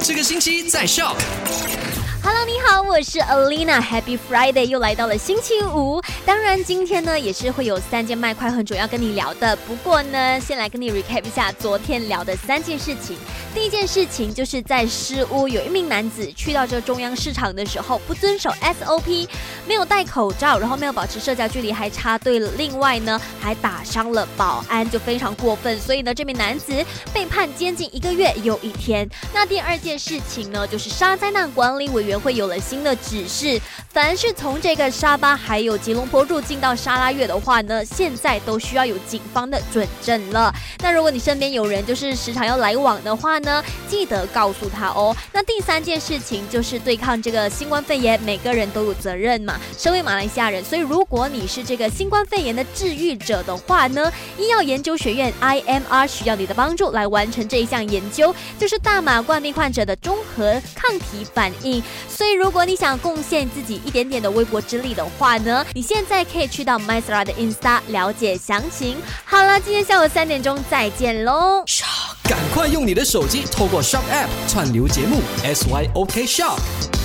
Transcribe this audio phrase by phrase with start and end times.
[0.00, 1.16] 这个星期在 Shock。
[2.22, 6.00] Hello，你好，我是 Alina，Happy Friday，又来到了星期五。
[6.24, 9.54] 当然，今天呢也是会有三件麦快很主要跟你聊的。
[9.56, 13.18] 不过呢，先来跟你 recap 一下昨天聊的三件事情。
[13.54, 19.28] 第一件事情就是在诗屋有一名男子去到这中央市场的时候不遵守 SOP，
[19.66, 22.50] 没有戴口罩，然后没有保持社交距离，还插队了。
[22.56, 25.78] 另外呢，还打伤了保安，就非常过分。
[25.80, 26.72] 所以呢，这名男子
[27.12, 29.08] 被判监禁一个月又一天。
[29.32, 33.60] 那第二件事情呢，就是沙灾难管理委员会有了新的指示，
[33.90, 40.54] 凡是从这个沙巴还有吉隆坡入境到沙拉越的话呢，现在都需要有警方的准证了。
[40.80, 45.16] 那如果你身边有人就是时常要来往的话呢，记得告诉他哦。
[45.32, 49.53] 那第三件事情就是对抗这个新冠肺炎，每个人都有责任嘛。
[49.78, 61.82] 身为马来西亚人，所以如果你是这个新冠肺炎的治愈者的话呢，医药研究学院 IMR 需要你的帮助来完成这一项研究，就是大马冠病患者的综合抗体反应。
[62.08, 68.96] 所以如果你想贡献自己一点点的微薄之力的话呢，你现在可以去到 MySra 的 Insta 了解详情。
[69.24, 71.64] 好了，今天下午三点钟再见喽。
[72.24, 77.03] 赶快用你的手机透过 Shop App 串流节目 SYOK Shop。